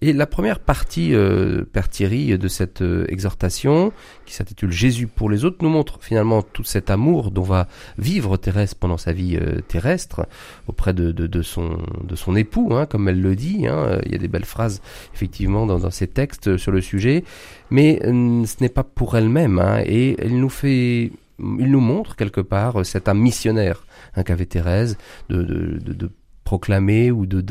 Et 0.01 0.13
la 0.13 0.27
première 0.27 0.61
partie, 0.61 1.15
euh, 1.15 1.65
Père 1.65 1.89
Thierry, 1.89 2.39
de 2.39 2.49
cette 2.49 2.83
euh, 2.83 3.07
exhortation, 3.09 3.93
qui 4.25 4.35
s'intitule 4.35 4.71
Jésus 4.71 5.07
pour 5.07 5.31
les 5.31 5.45
autres, 5.45 5.59
nous 5.61 5.69
montre 5.69 5.99
finalement 6.01 6.43
tout 6.43 6.65
cet 6.65 6.91
amour 6.91 7.31
dont 7.31 7.43
va 7.43 7.69
vivre 7.99 8.37
Thérèse 8.37 8.75
pendant 8.75 8.99
sa 8.99 9.13
vie 9.13 9.39
terrestre 9.69 10.27
auprès 10.67 10.93
de, 10.93 11.13
de, 11.13 11.43
son, 11.43 11.79
de 12.03 12.17
son 12.17 12.35
époux, 12.35 12.71
hein, 12.73 12.87
comme 12.87 13.09
elle 13.09 13.21
le 13.21 13.37
dit. 13.37 13.67
Hein. 13.67 14.01
Il 14.05 14.13
y 14.13 14.15
a 14.15 14.19
des 14.19 14.29
belles 14.29 14.45
phrases 14.45 14.81
effectivement 15.15 15.67
dans, 15.67 15.79
dans 15.79 15.91
ces 15.91 16.07
textes 16.07 16.57
sur 16.57 16.73
le 16.73 16.81
sujet 16.81 17.25
mais 17.71 18.01
euh, 18.05 18.45
ce 18.45 18.57
n'est 18.61 18.69
pas 18.69 18.85
pour 18.85 19.17
elle-même, 19.17 19.59
hein, 19.59 19.83
et 19.85 20.17
il 20.25 20.39
nous 20.41 20.49
fait, 20.49 21.11
il 21.39 21.71
nous 21.71 21.81
montre 21.81 22.17
quelque 22.17 22.41
part 22.41 22.81
euh, 22.81 22.85
cet 22.85 23.09
âme 23.09 23.21
missionnaire 23.21 23.87
hein, 24.15 24.23
qu'avait 24.23 24.47
Thérèse 24.47 24.97
de, 25.29 26.11
proclamer 26.45 27.11
ou 27.11 27.27
de, 27.27 27.43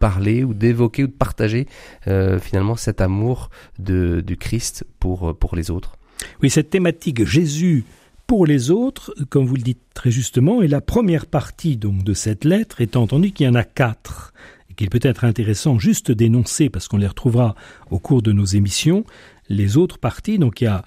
parler 0.00 0.42
ou 0.42 0.54
d'évoquer 0.54 1.04
ou 1.04 1.06
de 1.06 1.12
partager 1.12 1.66
euh, 2.08 2.38
finalement 2.38 2.74
cet 2.74 3.00
amour 3.00 3.50
de, 3.78 4.20
du 4.26 4.36
Christ 4.36 4.84
pour, 4.98 5.36
pour 5.38 5.54
les 5.54 5.70
autres. 5.70 5.96
Oui, 6.42 6.50
cette 6.50 6.70
thématique 6.70 7.24
Jésus 7.24 7.84
pour 8.30 8.46
les 8.46 8.70
autres, 8.70 9.12
comme 9.28 9.44
vous 9.44 9.56
le 9.56 9.62
dites 9.62 9.82
très 9.92 10.12
justement, 10.12 10.62
est 10.62 10.68
la 10.68 10.80
première 10.80 11.26
partie 11.26 11.76
donc 11.76 12.04
de 12.04 12.14
cette 12.14 12.44
lettre, 12.44 12.80
étant 12.80 13.02
entendu 13.02 13.32
qu'il 13.32 13.44
y 13.44 13.48
en 13.48 13.56
a 13.56 13.64
quatre, 13.64 14.32
et 14.70 14.74
qu'il 14.74 14.88
peut 14.88 15.00
être 15.02 15.24
intéressant 15.24 15.80
juste 15.80 16.12
d'énoncer, 16.12 16.70
parce 16.70 16.86
qu'on 16.86 16.98
les 16.98 17.08
retrouvera 17.08 17.56
au 17.90 17.98
cours 17.98 18.22
de 18.22 18.30
nos 18.30 18.44
émissions, 18.44 19.04
les 19.50 19.76
autres 19.76 19.98
parties. 19.98 20.38
Donc 20.38 20.62
il 20.62 20.64
y 20.64 20.68
a 20.68 20.82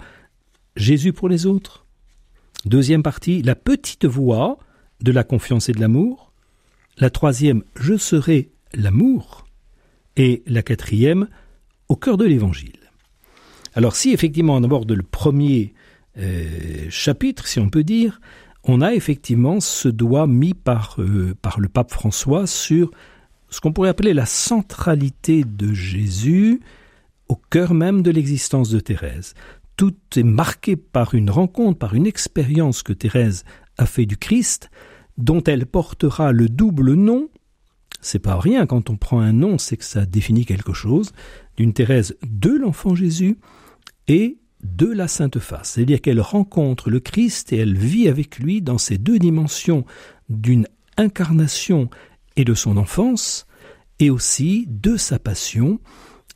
Jésus 0.74 1.12
pour 1.12 1.28
les 1.28 1.46
autres, 1.46 1.84
Deuxième 2.64 3.02
partie, 3.02 3.42
la 3.42 3.54
petite 3.54 4.06
voix 4.06 4.58
de 5.02 5.12
la 5.12 5.22
confiance 5.22 5.68
et 5.68 5.72
de 5.72 5.80
l'amour. 5.80 6.32
La 6.96 7.10
troisième, 7.10 7.62
je 7.78 7.98
serai 7.98 8.52
l'amour. 8.72 9.46
Et 10.16 10.42
la 10.46 10.62
quatrième, 10.62 11.28
au 11.88 11.96
cœur 11.96 12.16
de 12.16 12.24
l'évangile. 12.24 12.78
Alors 13.74 13.96
si 13.96 14.12
effectivement 14.12 14.54
on 14.54 14.64
aborde 14.64 14.90
le 14.92 15.02
premier 15.02 15.74
euh, 16.16 16.86
chapitre, 16.88 17.46
si 17.46 17.58
on 17.58 17.68
peut 17.68 17.84
dire, 17.84 18.20
on 18.62 18.80
a 18.80 18.94
effectivement 18.94 19.60
ce 19.60 19.88
doigt 19.88 20.26
mis 20.26 20.54
euh, 20.98 21.34
par 21.42 21.60
le 21.60 21.68
pape 21.68 21.90
François 21.90 22.46
sur 22.46 22.92
ce 23.50 23.60
qu'on 23.60 23.72
pourrait 23.72 23.90
appeler 23.90 24.14
la 24.14 24.26
centralité 24.26 25.44
de 25.44 25.74
Jésus 25.74 26.60
au 27.28 27.36
cœur 27.36 27.74
même 27.74 28.02
de 28.02 28.10
l'existence 28.10 28.70
de 28.70 28.80
Thérèse. 28.80 29.34
Tout 29.76 29.96
est 30.16 30.22
marqué 30.22 30.76
par 30.76 31.14
une 31.14 31.30
rencontre, 31.30 31.78
par 31.78 31.94
une 31.94 32.06
expérience 32.06 32.82
que 32.82 32.92
Thérèse 32.92 33.44
a 33.76 33.86
fait 33.86 34.06
du 34.06 34.16
Christ, 34.16 34.70
dont 35.18 35.42
elle 35.42 35.66
portera 35.66 36.32
le 36.32 36.48
double 36.48 36.94
nom. 36.94 37.28
C'est 38.00 38.18
pas 38.18 38.38
rien 38.38 38.66
quand 38.66 38.90
on 38.90 38.96
prend 38.96 39.20
un 39.20 39.32
nom, 39.32 39.58
c'est 39.58 39.76
que 39.76 39.84
ça 39.84 40.06
définit 40.06 40.44
quelque 40.44 40.72
chose. 40.72 41.12
D'une 41.56 41.72
Thérèse 41.72 42.16
de 42.22 42.50
l'enfant 42.50 42.94
Jésus 42.94 43.38
et 44.06 44.38
de 44.62 44.86
la 44.86 45.08
Sainte 45.08 45.38
Face. 45.38 45.72
C'est-à-dire 45.72 46.00
qu'elle 46.00 46.20
rencontre 46.20 46.90
le 46.90 47.00
Christ 47.00 47.52
et 47.52 47.58
elle 47.58 47.76
vit 47.76 48.08
avec 48.08 48.38
lui 48.38 48.62
dans 48.62 48.78
ces 48.78 48.98
deux 48.98 49.18
dimensions 49.18 49.84
d'une 50.28 50.66
incarnation 50.96 51.90
et 52.36 52.44
de 52.44 52.54
son 52.54 52.76
enfance, 52.76 53.46
et 54.00 54.10
aussi 54.10 54.66
de 54.68 54.96
sa 54.96 55.18
passion 55.18 55.78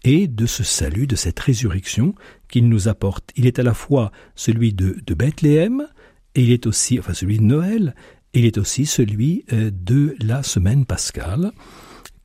et 0.04 0.28
de 0.28 0.46
ce 0.46 0.64
salut, 0.64 1.06
de 1.06 1.16
cette 1.16 1.38
résurrection 1.38 2.14
qu'il 2.48 2.68
nous 2.68 2.88
apporte. 2.88 3.30
Il 3.36 3.46
est 3.46 3.58
à 3.58 3.62
la 3.62 3.74
fois 3.74 4.12
celui 4.34 4.72
de, 4.72 5.02
Bethléem, 5.14 5.86
et 6.34 6.42
il 6.42 6.52
est 6.52 6.66
aussi, 6.66 6.98
enfin 6.98 7.14
celui 7.14 7.38
de 7.38 7.44
Noël, 7.44 7.94
et 8.34 8.40
il 8.40 8.46
est 8.46 8.58
aussi 8.58 8.86
celui 8.86 9.44
euh, 9.52 9.70
de 9.72 10.14
la 10.20 10.42
semaine 10.42 10.84
pascale, 10.84 11.52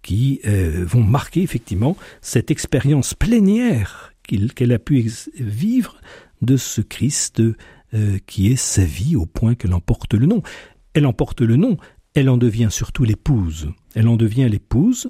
qui 0.01 0.41
euh, 0.45 0.83
vont 0.85 1.03
marquer 1.03 1.41
effectivement 1.41 1.97
cette 2.21 2.51
expérience 2.51 3.13
plénière 3.13 4.13
qu'elle 4.23 4.71
a 4.71 4.79
pu 4.79 5.09
vivre 5.35 5.99
de 6.41 6.57
ce 6.57 6.81
Christ 6.81 7.41
euh, 7.41 8.17
qui 8.25 8.51
est 8.51 8.55
sa 8.55 8.83
vie 8.83 9.15
au 9.15 9.25
point 9.25 9.55
qu'elle 9.55 9.73
emporte 9.73 10.13
le 10.13 10.25
nom. 10.25 10.41
Elle 10.93 11.05
emporte 11.05 11.41
le 11.41 11.55
nom, 11.55 11.77
elle 12.13 12.29
en 12.29 12.37
devient 12.37 12.69
surtout 12.69 13.03
l'épouse. 13.03 13.69
Elle 13.95 14.07
en 14.07 14.17
devient 14.17 14.47
l'épouse. 14.49 15.09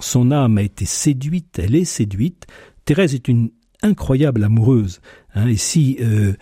Son 0.00 0.30
âme 0.30 0.58
a 0.58 0.62
été 0.62 0.84
séduite, 0.84 1.58
elle 1.58 1.74
est 1.74 1.84
séduite. 1.84 2.46
Thérèse 2.84 3.14
est 3.14 3.28
une 3.28 3.50
incroyable 3.82 4.42
amoureuse. 4.42 5.00
Hein, 5.34 5.48
et 5.48 5.56
si 5.56 5.98
euh, 6.00 6.32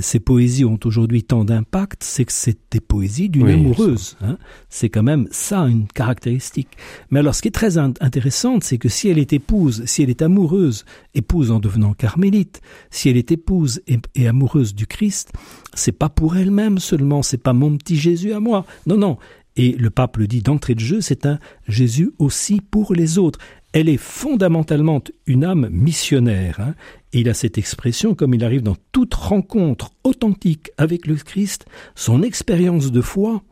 ces 0.00 0.18
poésies 0.18 0.64
ont 0.64 0.78
aujourd'hui 0.84 1.22
tant 1.22 1.44
d'impact, 1.44 2.02
c'est 2.02 2.24
que 2.24 2.32
c'est 2.32 2.58
des 2.70 2.80
poésies 2.80 3.28
d'une 3.28 3.48
amoureuse. 3.48 4.16
Hein. 4.22 4.38
C'est 4.70 4.88
quand 4.88 5.02
même 5.02 5.28
ça 5.30 5.60
une 5.62 5.86
caractéristique. 5.86 6.70
Mais 7.10 7.20
alors, 7.20 7.34
ce 7.34 7.42
qui 7.42 7.48
est 7.48 7.52
très 7.52 7.76
intéressant, 7.76 8.58
c'est 8.62 8.78
que 8.78 8.88
si 8.88 9.08
elle 9.08 9.18
est 9.18 9.32
épouse, 9.32 9.84
si 9.84 10.02
elle 10.02 10.10
est 10.10 10.22
amoureuse, 10.22 10.84
épouse 11.14 11.50
en 11.50 11.60
devenant 11.60 11.92
carmélite, 11.92 12.62
si 12.90 13.10
elle 13.10 13.16
est 13.16 13.30
épouse 13.30 13.82
et, 13.86 13.98
et 14.14 14.26
amoureuse 14.26 14.74
du 14.74 14.86
Christ, 14.86 15.32
c'est 15.74 15.92
pas 15.92 16.08
pour 16.08 16.36
elle-même 16.36 16.78
seulement, 16.78 17.22
c'est 17.22 17.42
pas 17.42 17.52
mon 17.52 17.76
petit 17.76 17.96
Jésus 17.96 18.32
à 18.32 18.40
moi. 18.40 18.64
Non, 18.86 18.96
non. 18.96 19.18
Et 19.56 19.72
le 19.72 19.90
pape 19.90 20.18
le 20.18 20.26
dit 20.26 20.42
d'entrée 20.42 20.74
de 20.74 20.80
jeu, 20.80 21.00
c'est 21.00 21.26
un 21.26 21.38
Jésus 21.66 22.12
aussi 22.18 22.60
pour 22.60 22.94
les 22.94 23.18
autres 23.18 23.38
elle 23.76 23.90
est 23.90 23.98
fondamentalement 23.98 25.02
une 25.26 25.44
âme 25.44 25.68
missionnaire. 25.70 26.60
Hein. 26.60 26.74
et 27.12 27.20
il 27.20 27.28
a 27.28 27.34
cette 27.34 27.58
expression, 27.58 28.14
comme 28.14 28.32
il 28.32 28.42
arrive 28.42 28.62
dans 28.62 28.76
toute 28.90 29.12
rencontre 29.12 29.90
authentique 30.02 30.70
avec 30.78 31.06
le 31.06 31.16
Christ, 31.16 31.66
son 31.94 32.22
expérience 32.22 32.90
de 32.90 33.02
foi, 33.02 33.42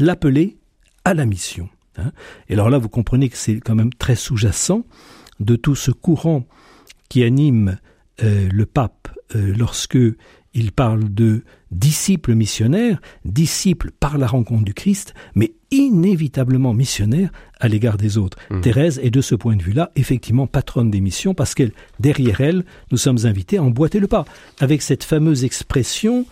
l'appeler 0.00 0.56
à 1.04 1.14
la 1.14 1.26
mission. 1.26 1.68
Hein. 1.96 2.10
Et 2.48 2.54
alors 2.54 2.70
là, 2.70 2.78
vous 2.78 2.88
comprenez 2.88 3.28
que 3.28 3.36
c'est 3.36 3.60
quand 3.60 3.76
même 3.76 3.94
très 3.94 4.16
sous-jacent 4.16 4.84
de 5.38 5.54
tout 5.54 5.76
ce 5.76 5.92
courant 5.92 6.44
qui 7.08 7.22
anime 7.22 7.78
euh, 8.24 8.48
le 8.52 8.66
pape 8.66 9.16
euh, 9.36 9.54
lorsque 9.56 9.98
il 10.54 10.72
parle 10.72 11.12
de 11.12 11.44
disciples 11.70 12.34
missionnaires, 12.34 13.00
disciples 13.24 13.90
par 13.98 14.18
la 14.18 14.26
rencontre 14.26 14.64
du 14.64 14.74
Christ, 14.74 15.14
mais 15.34 15.54
inévitablement 15.70 16.74
missionnaires 16.74 17.30
à 17.60 17.68
l'égard 17.68 17.96
des 17.96 18.18
autres. 18.18 18.38
Mmh. 18.50 18.60
Thérèse 18.60 19.00
est 19.02 19.10
de 19.10 19.20
ce 19.20 19.34
point 19.34 19.56
de 19.56 19.62
vue-là 19.62 19.90
effectivement 19.96 20.46
patronne 20.46 20.90
des 20.90 21.00
missions 21.00 21.34
parce 21.34 21.54
qu'elle, 21.54 21.72
derrière 22.00 22.40
elle, 22.40 22.64
nous 22.90 22.98
sommes 22.98 23.24
invités 23.24 23.56
à 23.56 23.62
emboîter 23.62 24.00
le 24.00 24.08
pas 24.08 24.24
avec 24.60 24.82
cette 24.82 25.04
fameuse 25.04 25.44
expression 25.44 26.26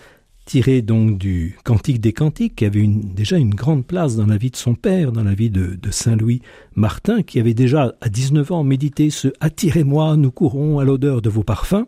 tirée 0.44 0.82
donc 0.82 1.16
du 1.16 1.56
Cantique 1.62 2.00
des 2.00 2.12
Cantiques, 2.12 2.56
qui 2.56 2.64
avait 2.64 2.84
déjà 2.84 3.36
une 3.36 3.54
grande 3.54 3.86
place 3.86 4.16
dans 4.16 4.26
la 4.26 4.36
vie 4.36 4.50
de 4.50 4.56
son 4.56 4.74
père, 4.74 5.12
dans 5.12 5.22
la 5.22 5.34
vie 5.34 5.48
de, 5.48 5.78
de 5.80 5.90
Saint 5.92 6.16
Louis 6.16 6.42
Martin, 6.74 7.22
qui 7.22 7.38
avait 7.38 7.54
déjà 7.54 7.94
à 8.00 8.08
19 8.08 8.50
ans 8.50 8.64
médité 8.64 9.10
ce 9.10 9.28
Attirez-moi, 9.38 10.16
nous 10.16 10.32
courons 10.32 10.80
à 10.80 10.84
l'odeur 10.84 11.22
de 11.22 11.30
vos 11.30 11.44
parfums. 11.44 11.86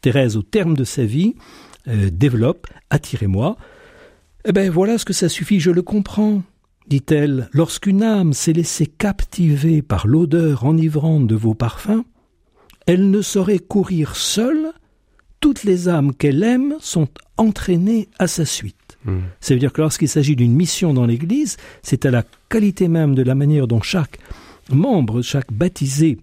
Thérèse, 0.00 0.36
au 0.36 0.42
terme 0.42 0.76
de 0.76 0.84
sa 0.84 1.04
vie, 1.04 1.34
euh, 1.88 2.10
développe 2.10 2.66
Attirez-moi. 2.90 3.56
Eh 4.44 4.52
bien, 4.52 4.70
voilà 4.70 4.98
ce 4.98 5.04
que 5.04 5.12
ça 5.12 5.28
suffit, 5.28 5.60
je 5.60 5.70
le 5.70 5.82
comprends, 5.82 6.42
dit-elle. 6.86 7.48
Lorsqu'une 7.52 8.02
âme 8.02 8.32
s'est 8.32 8.52
laissée 8.52 8.86
captiver 8.86 9.82
par 9.82 10.06
l'odeur 10.06 10.64
enivrante 10.64 11.26
de 11.26 11.34
vos 11.34 11.54
parfums, 11.54 12.04
elle 12.86 13.10
ne 13.10 13.20
saurait 13.20 13.58
courir 13.58 14.16
seule. 14.16 14.72
Toutes 15.40 15.64
les 15.64 15.88
âmes 15.88 16.14
qu'elle 16.14 16.42
aime 16.42 16.76
sont 16.80 17.08
entraînées 17.36 18.08
à 18.18 18.26
sa 18.26 18.44
suite. 18.44 18.98
Hmm. 19.04 19.20
Ça 19.40 19.54
veut 19.54 19.60
dire 19.60 19.72
que 19.72 19.80
lorsqu'il 19.80 20.08
s'agit 20.08 20.34
d'une 20.34 20.54
mission 20.54 20.94
dans 20.94 21.06
l'Église, 21.06 21.58
c'est 21.82 22.06
à 22.06 22.10
la 22.10 22.24
qualité 22.48 22.88
même 22.88 23.14
de 23.14 23.22
la 23.22 23.34
manière 23.34 23.68
dont 23.68 23.82
chaque 23.82 24.18
membre, 24.70 25.22
chaque 25.22 25.52
baptisé 25.52 26.18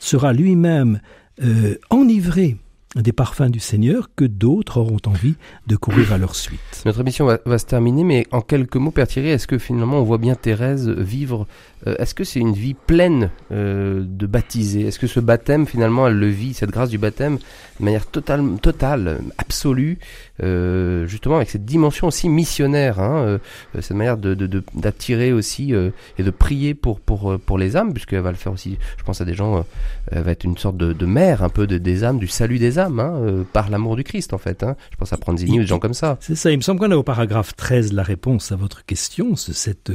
sera 0.00 0.32
lui-même 0.32 1.00
euh, 1.42 1.76
enivré 1.90 2.56
des 3.02 3.12
parfums 3.12 3.50
du 3.50 3.60
Seigneur 3.60 4.10
que 4.16 4.24
d'autres 4.24 4.78
auront 4.78 5.00
envie 5.06 5.34
de 5.66 5.76
courir 5.76 6.12
à 6.12 6.18
leur 6.18 6.34
suite. 6.34 6.82
Notre 6.84 7.00
émission 7.00 7.26
va, 7.26 7.58
se 7.58 7.66
terminer, 7.66 8.04
mais 8.04 8.26
en 8.30 8.40
quelques 8.40 8.76
mots, 8.76 8.90
Père 8.90 9.06
Thierry, 9.06 9.30
est-ce 9.30 9.46
que 9.46 9.58
finalement 9.58 9.98
on 9.98 10.02
voit 10.02 10.18
bien 10.18 10.34
Thérèse 10.34 10.88
vivre 10.88 11.46
euh, 11.86 11.94
Est-ce 11.98 12.14
que 12.14 12.24
c'est 12.24 12.40
une 12.40 12.54
vie 12.54 12.74
pleine 12.74 13.30
euh, 13.52 14.02
de 14.06 14.26
baptisés? 14.26 14.86
Est-ce 14.86 14.98
que 14.98 15.06
ce 15.06 15.20
baptême, 15.20 15.66
finalement, 15.66 16.06
elle 16.06 16.18
le 16.18 16.28
vit, 16.28 16.54
cette 16.54 16.70
grâce 16.70 16.88
du 16.88 16.98
baptême, 16.98 17.38
de 17.80 17.84
manière 17.84 18.06
totale, 18.06 18.44
totale 18.62 19.20
absolue, 19.36 19.98
euh, 20.42 21.06
justement 21.06 21.36
avec 21.36 21.50
cette 21.50 21.64
dimension 21.64 22.06
aussi 22.06 22.28
missionnaire, 22.28 23.00
hein, 23.00 23.38
cette 23.74 23.96
manière 23.96 24.16
d'attirer 24.16 25.32
aussi 25.32 25.72
et 25.72 26.22
de 26.22 26.30
prier 26.30 26.74
pour, 26.74 27.00
pour, 27.00 27.38
pour 27.38 27.58
les 27.58 27.76
âmes, 27.76 27.92
puisqu'elle 27.92 28.20
va 28.20 28.30
le 28.30 28.36
faire 28.36 28.52
aussi, 28.52 28.78
je 28.96 29.04
pense 29.04 29.20
à 29.20 29.24
des 29.24 29.34
gens, 29.34 29.64
elle 30.10 30.22
va 30.22 30.32
être 30.32 30.44
une 30.44 30.56
sorte 30.56 30.76
de, 30.76 31.06
mère 31.06 31.42
un 31.42 31.48
peu 31.48 31.66
de, 31.66 31.78
des 31.78 32.04
âmes, 32.04 32.18
du 32.18 32.28
salut 32.28 32.58
des 32.58 32.78
âmes, 32.78 32.85
hein, 32.88 33.44
par 33.52 33.70
l'amour 33.70 33.96
du 33.96 34.04
Christ 34.04 34.32
en 34.32 34.38
fait. 34.38 34.62
Hein. 34.62 34.76
Je 34.90 34.96
pense 34.96 35.12
à 35.12 35.16
Pranzini 35.16 35.58
ou 35.58 35.62
des 35.62 35.66
gens 35.66 35.78
comme 35.78 35.94
ça. 35.94 36.18
C'est 36.20 36.34
ça, 36.34 36.50
il 36.50 36.56
me 36.56 36.62
semble 36.62 36.80
qu'on 36.80 36.90
a 36.90 36.96
au 36.96 37.02
paragraphe 37.02 37.54
13 37.56 37.92
la 37.92 38.02
réponse 38.02 38.52
à 38.52 38.56
votre 38.56 38.84
question, 38.84 39.36
cette 39.36 39.92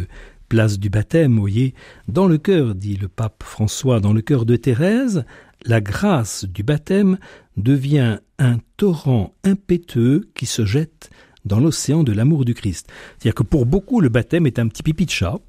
place 0.51 0.79
du 0.79 0.89
baptême, 0.89 1.39
voyez, 1.39 1.73
dans 2.09 2.27
le 2.27 2.37
cœur, 2.37 2.75
dit 2.75 2.97
le 2.97 3.07
pape 3.07 3.41
François, 3.41 4.01
dans 4.01 4.11
le 4.11 4.21
cœur 4.21 4.45
de 4.45 4.57
Thérèse, 4.57 5.23
la 5.65 5.79
grâce 5.79 6.43
du 6.43 6.61
baptême 6.61 7.17
devient 7.55 8.19
un 8.37 8.57
torrent 8.75 9.33
impétueux 9.45 10.29
qui 10.35 10.45
se 10.45 10.65
jette 10.65 11.09
dans 11.45 11.61
l'océan 11.61 12.03
de 12.03 12.11
l'amour 12.11 12.43
du 12.43 12.53
Christ. 12.53 12.89
C'est-à-dire 13.17 13.35
que 13.35 13.43
pour 13.43 13.65
beaucoup, 13.65 14.01
le 14.01 14.09
baptême 14.09 14.45
est 14.45 14.59
un 14.59 14.67
petit 14.67 14.83
pipi 14.83 15.05
de 15.05 15.11
chat 15.11 15.39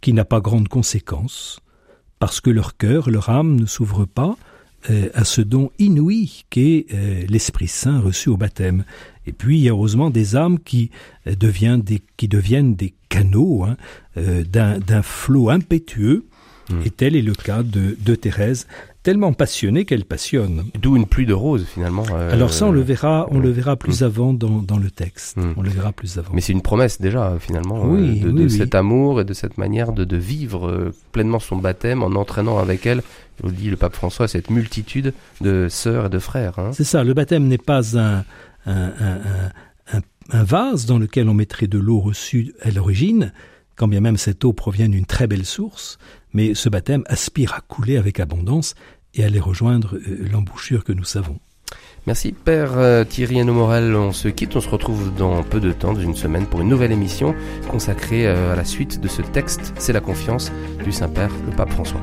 qui 0.00 0.12
n'a 0.12 0.24
pas 0.24 0.40
grande 0.40 0.66
conséquence, 0.66 1.60
parce 2.18 2.40
que 2.40 2.50
leur 2.50 2.76
cœur, 2.76 3.08
leur 3.08 3.28
âme 3.28 3.54
ne 3.54 3.66
s'ouvre 3.66 4.04
pas 4.04 4.36
euh, 4.90 5.08
à 5.14 5.24
ce 5.24 5.40
don 5.40 5.70
inouï 5.78 6.44
qu'est 6.50 6.86
euh, 6.92 7.24
l'Esprit 7.28 7.68
Saint 7.68 8.00
reçu 8.00 8.28
au 8.28 8.36
baptême. 8.36 8.84
Et 9.26 9.32
puis 9.32 9.58
il 9.58 9.62
y 9.62 9.68
a 9.68 9.72
heureusement 9.72 10.10
des 10.10 10.34
âmes 10.34 10.58
qui, 10.58 10.90
euh, 11.26 11.34
deviennent, 11.36 11.82
des, 11.82 12.02
qui 12.16 12.26
deviennent 12.26 12.74
des 12.74 12.94
canaux 13.08 13.64
hein, 13.64 13.76
d'un 14.16 15.02
flot 15.02 15.50
impétueux, 15.50 16.24
mmh. 16.70 16.74
et 16.84 16.90
tel 16.90 17.14
est 17.14 17.22
le 17.22 17.34
cas 17.34 17.62
de, 17.62 17.96
de 18.00 18.14
Thérèse, 18.14 18.66
tellement 19.02 19.32
passionnée 19.32 19.84
qu'elle 19.84 20.04
passionne. 20.04 20.64
D'où 20.80 20.96
une 20.96 21.06
pluie 21.06 21.26
de 21.26 21.34
roses 21.34 21.66
finalement. 21.66 22.04
Alors 22.30 22.52
ça 22.52 22.66
on 22.66 22.72
le 22.72 22.80
verra, 22.80 23.26
on 23.30 23.38
le 23.38 23.50
verra 23.50 23.76
plus 23.76 24.00
mmh. 24.00 24.04
avant 24.04 24.32
dans, 24.32 24.62
dans, 24.62 24.78
le 24.78 24.90
texte. 24.90 25.36
Mmh. 25.36 25.54
On 25.56 25.62
le 25.62 25.70
verra 25.70 25.92
plus 25.92 26.18
avant. 26.18 26.32
Mais 26.32 26.40
c'est 26.40 26.52
une 26.52 26.62
promesse 26.62 27.00
déjà 27.00 27.36
finalement 27.40 27.94
de, 27.94 28.30
de 28.30 28.48
cet 28.48 28.74
amour 28.74 29.20
et 29.20 29.24
de 29.24 29.34
cette 29.34 29.58
manière 29.58 29.92
de, 29.92 30.04
de 30.04 30.16
vivre 30.16 30.92
pleinement 31.10 31.40
son 31.40 31.56
baptême 31.56 32.02
en 32.02 32.12
entraînant 32.12 32.58
avec 32.58 32.86
elle 32.86 33.02
nous 33.42 33.50
dit 33.50 33.70
le 33.70 33.76
pape 33.76 33.94
François, 33.94 34.28
cette 34.28 34.50
multitude 34.50 35.12
de 35.40 35.68
sœurs 35.68 36.06
et 36.06 36.08
de 36.08 36.18
frères. 36.18 36.58
Hein. 36.58 36.70
C'est 36.72 36.84
ça, 36.84 37.04
le 37.04 37.14
baptême 37.14 37.46
n'est 37.48 37.58
pas 37.58 37.98
un, 37.98 38.24
un, 38.66 39.52
vase 40.32 40.86
dans 40.86 40.98
lequel 40.98 41.28
on 41.28 41.34
mettrait 41.34 41.66
de 41.66 41.78
l'eau 41.78 42.00
reçue 42.00 42.54
à 42.62 42.70
l'origine, 42.70 43.32
quand 43.76 43.88
bien 43.88 44.00
même 44.00 44.16
cette 44.16 44.44
eau 44.44 44.52
provient 44.52 44.88
d'une 44.88 45.06
très 45.06 45.26
belle 45.26 45.44
source, 45.44 45.98
mais 46.32 46.54
ce 46.54 46.68
baptême 46.68 47.04
aspire 47.06 47.54
à 47.54 47.60
couler 47.60 47.96
avec 47.96 48.20
abondance 48.20 48.74
et 49.14 49.22
à 49.24 49.26
aller 49.26 49.40
rejoindre 49.40 49.96
euh, 49.96 50.28
l'embouchure 50.30 50.84
que 50.84 50.92
nous 50.92 51.04
savons. 51.04 51.38
Merci 52.06 52.32
Père 52.32 52.72
euh, 52.76 53.04
Thierry 53.04 53.42
Morel, 53.44 53.94
on 53.94 54.12
se 54.12 54.28
quitte, 54.28 54.56
on 54.56 54.60
se 54.60 54.68
retrouve 54.68 55.14
dans 55.14 55.42
peu 55.42 55.60
de 55.60 55.72
temps, 55.72 55.92
dans 55.92 56.00
une 56.00 56.16
semaine, 56.16 56.46
pour 56.46 56.60
une 56.60 56.68
nouvelle 56.68 56.92
émission 56.92 57.34
consacrée 57.70 58.26
euh, 58.26 58.52
à 58.52 58.56
la 58.56 58.64
suite 58.64 59.00
de 59.00 59.08
ce 59.08 59.22
texte, 59.22 59.72
c'est 59.78 59.92
la 59.92 60.00
confiance 60.00 60.50
du 60.84 60.92
Saint-Père, 60.92 61.30
le 61.46 61.54
Pape 61.54 61.70
François. 61.70 62.00